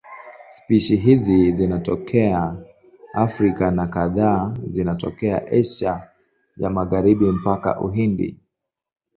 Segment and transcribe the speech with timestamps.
[0.49, 2.55] Spishi hizi zinatokea
[3.13, 6.09] Afrika na kadhaa zinatokea Asia
[6.57, 8.39] ya Magharibi mpaka Uhindi.